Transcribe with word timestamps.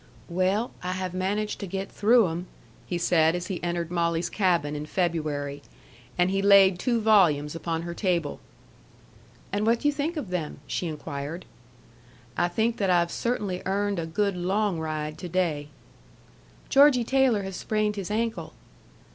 "Well, 0.29 0.71
I 0.81 0.93
have 0.93 1.13
managed 1.13 1.59
to 1.59 1.67
get 1.67 1.91
through 1.91 2.27
'em," 2.29 2.47
he 2.87 2.97
said, 2.97 3.35
as 3.35 3.45
he 3.45 3.63
entered 3.63 3.91
Molly's 3.91 4.31
cabin 4.31 4.75
in 4.75 4.87
February. 4.87 5.61
And 6.17 6.31
he 6.31 6.41
laid 6.41 6.79
two 6.79 6.99
volumes 6.99 7.53
upon 7.53 7.83
her 7.83 7.93
table. 7.93 8.39
"And 9.53 9.63
what 9.63 9.81
do 9.81 9.87
you 9.87 9.91
think 9.91 10.17
of 10.17 10.31
them?" 10.31 10.59
she 10.65 10.87
inquired. 10.87 11.45
"I 12.35 12.47
think 12.47 12.77
that 12.77 12.89
I've 12.89 13.11
cert'nly 13.11 13.61
earned 13.67 13.99
a 13.99 14.07
good 14.07 14.35
long 14.35 14.79
ride 14.79 15.19
to 15.19 15.29
day." 15.29 15.67
"Georgie 16.67 17.03
Taylor 17.03 17.43
has 17.43 17.55
sprained 17.55 17.95
his 17.95 18.09
ankle." 18.09 18.53